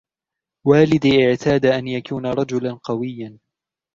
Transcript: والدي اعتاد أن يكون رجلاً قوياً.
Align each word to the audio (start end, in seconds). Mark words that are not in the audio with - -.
والدي 0.67 1.27
اعتاد 1.29 1.65
أن 1.65 1.87
يكون 1.87 2.25
رجلاً 2.25 2.79
قوياً. 2.83 3.39